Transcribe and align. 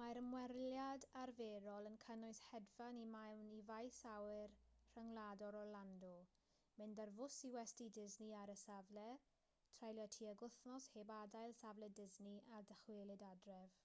mae'r 0.00 0.18
ymweliad 0.18 1.06
arferol 1.20 1.88
yn 1.90 1.96
cynnwys 2.04 2.40
hedfan 2.50 3.00
i 3.00 3.02
mewn 3.14 3.42
i 3.56 3.58
faes 3.70 3.98
awyr 4.12 4.54
rhyngwladol 4.60 5.60
orlando 5.62 6.12
mynd 6.82 7.02
ar 7.08 7.12
fws 7.18 7.40
i 7.52 7.52
westy 7.58 7.88
disney 8.00 8.32
ar 8.44 8.54
y 8.58 8.58
safle 8.66 9.08
treulio 9.78 10.06
tuag 10.18 10.46
wythnos 10.50 10.88
heb 10.96 11.14
adael 11.20 11.58
safle 11.66 11.90
disney 12.02 12.38
a 12.60 12.66
dychwelyd 12.74 13.26
adref 13.36 13.82